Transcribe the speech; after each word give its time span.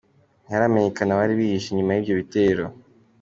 Ntiharamenyekana 0.45 1.09
abari 1.13 1.33
bihishe 1.39 1.67
inyuma 1.69 1.91
y’ibyo 1.93 2.13
bitero. 2.19 2.65